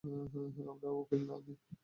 [0.63, 1.53] আমরাও উকিল আনি?